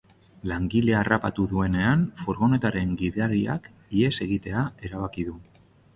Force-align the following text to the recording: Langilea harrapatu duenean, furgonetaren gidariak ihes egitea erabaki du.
Langilea 0.51 0.97
harrapatu 1.01 1.45
duenean, 1.51 2.01
furgonetaren 2.21 2.95
gidariak 3.03 3.69
ihes 4.01 4.13
egitea 4.29 4.65
erabaki 4.89 5.27
du. 5.29 5.37